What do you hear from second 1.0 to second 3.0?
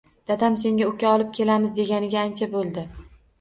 olib kelamiz”, deganiga ancha boʻldi